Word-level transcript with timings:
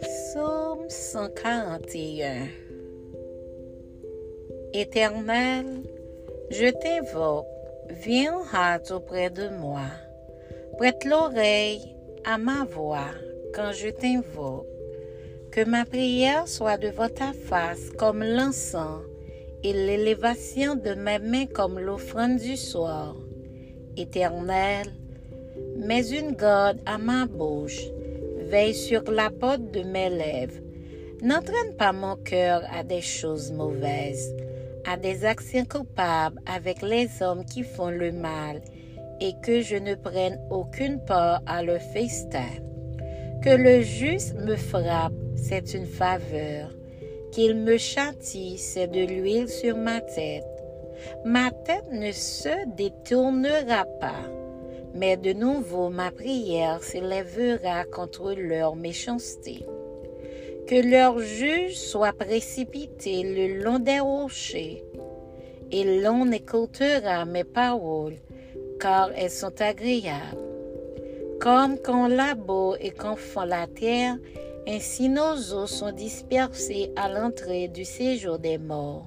Psaume 0.00 0.88
141 0.88 2.48
Éternel, 4.72 5.66
je 6.50 6.70
t'invoque, 6.70 7.46
viens 7.88 8.34
en 8.34 8.42
hâte 8.52 8.90
auprès 8.90 9.30
de 9.30 9.48
moi. 9.48 9.86
Prête 10.76 11.04
l'oreille 11.04 11.94
à 12.24 12.36
ma 12.36 12.64
voix 12.64 13.12
quand 13.54 13.70
je 13.72 13.90
t'invoque. 13.90 14.66
Que 15.52 15.64
ma 15.64 15.84
prière 15.84 16.48
soit 16.48 16.78
devant 16.78 17.08
ta 17.08 17.32
face 17.32 17.90
comme 17.96 18.24
l'encens 18.24 19.02
et 19.62 19.72
l'élévation 19.72 20.74
de 20.74 20.94
mes 20.94 21.20
mains 21.20 21.46
comme 21.46 21.78
l'offrande 21.78 22.38
du 22.38 22.56
soir. 22.56 23.14
Éternel, 23.96 24.86
mets 25.80 26.10
une 26.10 26.32
garde 26.32 26.78
à 26.86 26.98
ma 26.98 27.26
bouche, 27.26 27.80
veille 28.48 28.74
sur 28.74 29.02
la 29.10 29.30
porte 29.30 29.70
de 29.72 29.82
mes 29.82 30.10
lèvres. 30.10 30.60
N'entraîne 31.22 31.74
pas 31.76 31.92
mon 31.92 32.16
cœur 32.16 32.62
à 32.72 32.82
des 32.82 33.00
choses 33.00 33.52
mauvaises, 33.52 34.34
à 34.86 34.96
des 34.96 35.24
actions 35.24 35.64
coupables 35.64 36.40
avec 36.46 36.82
les 36.82 37.08
hommes 37.22 37.44
qui 37.44 37.62
font 37.62 37.90
le 37.90 38.12
mal, 38.12 38.60
et 39.20 39.34
que 39.42 39.60
je 39.60 39.76
ne 39.76 39.94
prenne 39.94 40.40
aucune 40.50 40.98
part 41.04 41.42
à 41.46 41.62
leur 41.62 41.80
festin. 41.80 42.48
Que 43.42 43.50
le 43.50 43.82
juste 43.82 44.34
me 44.34 44.56
frappe, 44.56 45.12
c'est 45.34 45.74
une 45.74 45.86
faveur. 45.86 46.70
Qu'il 47.32 47.54
me 47.56 47.76
châtie, 47.76 48.58
c'est 48.58 48.88
de 48.88 49.00
l'huile 49.00 49.48
sur 49.48 49.76
ma 49.76 50.00
tête. 50.00 50.44
Ma 51.24 51.50
tête 51.50 51.90
ne 51.92 52.12
se 52.12 52.66
détournera 52.76 53.84
pas, 54.00 54.26
mais 54.94 55.16
de 55.16 55.32
nouveau 55.32 55.88
ma 55.88 56.10
prière 56.10 56.82
s'élèvera 56.82 57.84
contre 57.84 58.32
leur 58.32 58.76
méchanceté. 58.76 59.64
Que 60.66 60.88
leur 60.88 61.18
juge 61.18 61.76
soit 61.76 62.12
précipité 62.12 63.22
le 63.22 63.62
long 63.62 63.78
des 63.78 64.00
rochers, 64.00 64.84
et 65.72 66.00
l'on 66.00 66.30
écoutera 66.30 67.24
mes 67.24 67.44
paroles, 67.44 68.18
car 68.78 69.10
elles 69.16 69.30
sont 69.30 69.60
agréables. 69.60 70.38
Comme 71.40 71.78
quand 71.78 72.06
labo 72.06 72.76
et 72.80 72.90
qu'on 72.90 73.16
fend 73.16 73.44
la 73.44 73.66
terre, 73.66 74.16
ainsi 74.68 75.08
nos 75.08 75.54
os 75.54 75.70
sont 75.70 75.92
dispersés 75.92 76.92
à 76.96 77.08
l'entrée 77.08 77.68
du 77.68 77.84
séjour 77.84 78.38
des 78.38 78.58
morts. 78.58 79.06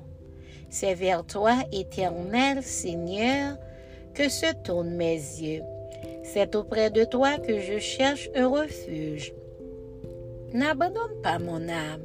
C'est 0.69 0.95
vers 0.95 1.23
toi, 1.23 1.53
éternel 1.71 2.63
Seigneur, 2.63 3.55
que 4.13 4.29
se 4.29 4.53
tournent 4.63 4.95
mes 4.95 5.15
yeux. 5.15 5.63
C'est 6.23 6.55
auprès 6.55 6.89
de 6.89 7.03
toi 7.03 7.37
que 7.37 7.59
je 7.59 7.79
cherche 7.79 8.29
un 8.35 8.47
refuge. 8.47 9.33
N'abandonne 10.53 11.21
pas 11.21 11.39
mon 11.39 11.67
âme. 11.67 12.03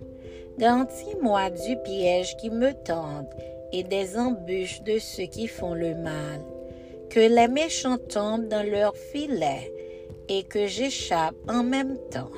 Garantis-moi 0.58 1.50
du 1.50 1.76
piège 1.84 2.36
qui 2.36 2.50
me 2.50 2.72
tente 2.72 3.30
et 3.72 3.84
des 3.84 4.16
embûches 4.18 4.82
de 4.82 4.98
ceux 4.98 5.26
qui 5.26 5.46
font 5.46 5.74
le 5.74 5.94
mal. 5.94 6.40
Que 7.10 7.20
les 7.20 7.48
méchants 7.48 7.98
tombent 7.98 8.48
dans 8.48 8.68
leur 8.68 8.96
filet 8.96 9.72
et 10.28 10.42
que 10.42 10.66
j'échappe 10.66 11.36
en 11.48 11.62
même 11.62 11.96
temps. 12.10 12.30